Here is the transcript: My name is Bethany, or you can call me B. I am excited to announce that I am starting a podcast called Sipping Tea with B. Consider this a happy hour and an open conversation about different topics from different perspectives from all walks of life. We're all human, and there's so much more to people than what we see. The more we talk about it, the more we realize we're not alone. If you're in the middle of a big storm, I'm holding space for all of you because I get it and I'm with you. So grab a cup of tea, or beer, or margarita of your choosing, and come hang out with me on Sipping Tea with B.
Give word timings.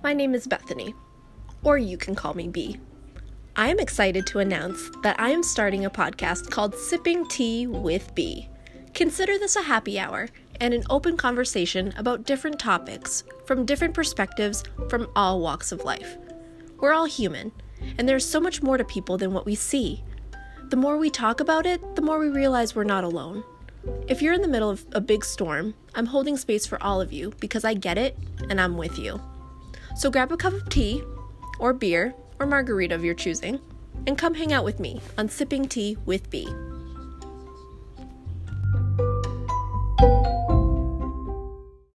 My 0.00 0.12
name 0.12 0.32
is 0.32 0.46
Bethany, 0.46 0.94
or 1.64 1.76
you 1.76 1.98
can 1.98 2.14
call 2.14 2.32
me 2.32 2.46
B. 2.46 2.78
I 3.56 3.68
am 3.68 3.80
excited 3.80 4.28
to 4.28 4.38
announce 4.38 4.90
that 5.02 5.18
I 5.18 5.30
am 5.30 5.42
starting 5.42 5.84
a 5.84 5.90
podcast 5.90 6.50
called 6.50 6.76
Sipping 6.76 7.26
Tea 7.26 7.66
with 7.66 8.14
B. 8.14 8.48
Consider 8.94 9.38
this 9.38 9.56
a 9.56 9.62
happy 9.62 9.98
hour 9.98 10.28
and 10.60 10.72
an 10.72 10.84
open 10.88 11.16
conversation 11.16 11.92
about 11.96 12.22
different 12.22 12.60
topics 12.60 13.24
from 13.44 13.66
different 13.66 13.92
perspectives 13.92 14.62
from 14.88 15.10
all 15.16 15.40
walks 15.40 15.72
of 15.72 15.84
life. 15.84 16.16
We're 16.78 16.92
all 16.92 17.06
human, 17.06 17.50
and 17.98 18.08
there's 18.08 18.24
so 18.24 18.38
much 18.38 18.62
more 18.62 18.78
to 18.78 18.84
people 18.84 19.18
than 19.18 19.32
what 19.32 19.46
we 19.46 19.56
see. 19.56 20.04
The 20.68 20.76
more 20.76 20.96
we 20.96 21.10
talk 21.10 21.40
about 21.40 21.66
it, 21.66 21.96
the 21.96 22.02
more 22.02 22.20
we 22.20 22.28
realize 22.28 22.76
we're 22.76 22.84
not 22.84 23.02
alone. 23.02 23.42
If 24.06 24.22
you're 24.22 24.34
in 24.34 24.42
the 24.42 24.48
middle 24.48 24.70
of 24.70 24.86
a 24.92 25.00
big 25.00 25.24
storm, 25.24 25.74
I'm 25.96 26.06
holding 26.06 26.36
space 26.36 26.66
for 26.66 26.80
all 26.80 27.00
of 27.00 27.12
you 27.12 27.32
because 27.40 27.64
I 27.64 27.74
get 27.74 27.98
it 27.98 28.16
and 28.48 28.60
I'm 28.60 28.76
with 28.76 28.96
you. 28.96 29.20
So 29.98 30.12
grab 30.12 30.30
a 30.30 30.36
cup 30.36 30.52
of 30.52 30.68
tea, 30.68 31.02
or 31.58 31.72
beer, 31.72 32.14
or 32.38 32.46
margarita 32.46 32.94
of 32.94 33.04
your 33.04 33.16
choosing, 33.16 33.58
and 34.06 34.16
come 34.16 34.32
hang 34.32 34.52
out 34.52 34.64
with 34.64 34.78
me 34.78 35.00
on 35.18 35.28
Sipping 35.28 35.66
Tea 35.66 35.98
with 36.06 36.30
B. 36.30 36.46